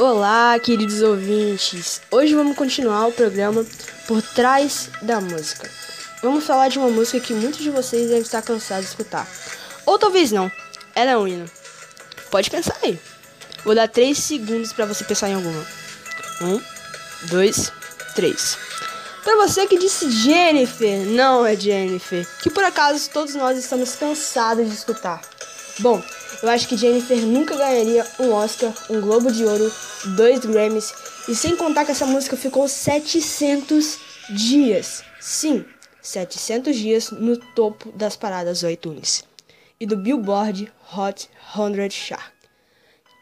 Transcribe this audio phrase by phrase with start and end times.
[0.00, 2.00] Olá, queridos ouvintes!
[2.08, 3.66] Hoje vamos continuar o programa
[4.06, 5.68] Por Trás da Música.
[6.22, 9.26] Vamos falar de uma música que muitos de vocês devem estar cansados de escutar.
[9.84, 10.48] Ou talvez não.
[10.94, 11.50] Ela é um hino.
[12.30, 12.96] Pode pensar aí.
[13.64, 15.66] Vou dar 3 segundos para você pensar em alguma.
[16.42, 16.60] Um,
[17.22, 17.72] dois,
[18.14, 18.56] três.
[19.24, 24.68] Para você que disse Jennifer, não é Jennifer, que por acaso todos nós estamos cansados
[24.68, 25.20] de escutar.
[25.80, 26.00] Bom,
[26.40, 29.72] eu acho que Jennifer nunca ganharia um Oscar, um Globo de Ouro,
[30.04, 30.92] dois Grammys
[31.28, 33.98] e sem contar que essa música ficou 700
[34.30, 35.04] dias.
[35.20, 35.64] Sim,
[36.02, 39.24] 700 dias no topo das paradas do iTunes
[39.80, 42.32] e do Billboard Hot 100 Chart.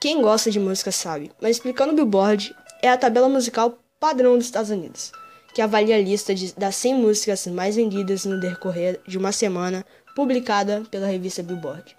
[0.01, 4.47] Quem gosta de música sabe, mas explicando o Billboard é a tabela musical padrão dos
[4.47, 5.11] Estados Unidos,
[5.55, 9.85] que avalia a lista de, das 100 músicas mais vendidas no decorrer de uma semana,
[10.15, 11.97] publicada pela revista Billboard.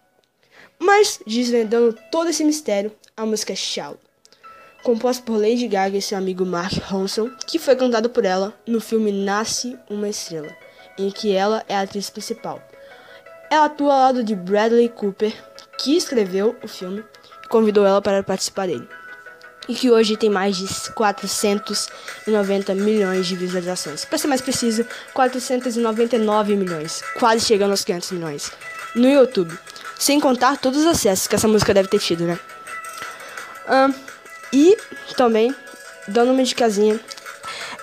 [0.80, 4.00] Mas, desvendando todo esse mistério, a música é Shout,
[4.88, 8.80] composta por Lady Gaga e seu amigo Mark Ronson, que foi cantado por ela no
[8.80, 10.48] filme Nasce uma Estrela,
[10.98, 12.66] em que ela é a atriz principal.
[13.52, 15.34] Ela atua ao lado de Bradley Cooper,
[15.78, 17.04] que escreveu o filme
[17.44, 18.88] e convidou ela para participar dele.
[19.68, 24.06] E que hoje tem mais de 490 milhões de visualizações.
[24.06, 28.52] Para ser mais preciso, 499 milhões, quase chegando aos 500 milhões,
[28.96, 29.54] no YouTube.
[30.00, 32.40] Sem contar todos os acessos que essa música deve ter tido, né?
[34.52, 34.78] E
[35.16, 35.54] também,
[36.08, 37.00] dando uma dicasinha,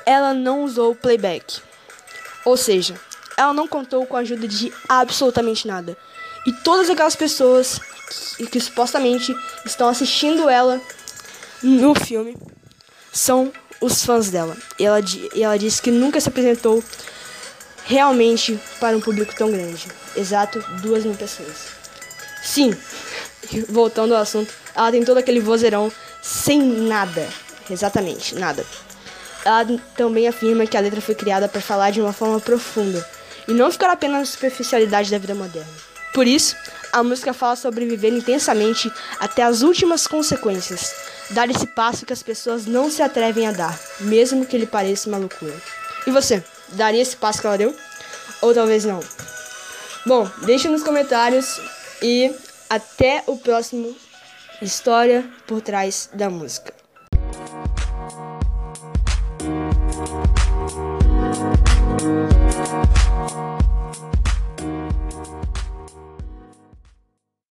[0.07, 1.61] ela não usou playback.
[2.45, 2.95] Ou seja,
[3.37, 5.97] ela não contou com a ajuda de absolutamente nada.
[6.47, 7.81] E todas aquelas pessoas
[8.37, 9.35] que, que supostamente
[9.65, 10.81] estão assistindo ela
[11.63, 12.37] no filme
[13.13, 14.57] são os fãs dela.
[14.79, 15.01] E ela,
[15.35, 16.83] e ela disse que nunca se apresentou
[17.87, 19.89] realmente para um público tão grande.
[20.17, 21.69] Exato, duas mil pessoas.
[22.43, 22.77] Sim,
[23.69, 25.91] voltando ao assunto, ela tem todo aquele vozeirão
[26.25, 27.29] sem nada.
[27.69, 28.65] Exatamente, nada.
[29.45, 33.07] Ela também afirma que a letra foi criada para falar de uma forma profunda
[33.47, 35.69] e não ficar apenas na superficialidade da vida moderna.
[36.15, 36.57] Por isso,
[36.93, 38.91] a música fala sobre viver intensamente
[39.21, 40.95] até as últimas consequências,
[41.31, 45.09] dar esse passo que as pessoas não se atrevem a dar, mesmo que ele pareça
[45.11, 45.55] uma loucura.
[46.07, 47.77] E você, daria esse passo que ela deu?
[48.41, 49.01] Ou talvez não?
[50.07, 51.61] Bom, deixe nos comentários
[52.01, 52.35] e
[52.71, 53.95] até o próximo
[54.61, 56.74] História por trás da música.